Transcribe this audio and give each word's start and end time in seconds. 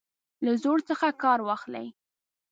له 0.45 0.51
زور 0.63 0.79
څخه 0.89 1.07
کار 1.23 1.39
واخلي. 1.47 1.87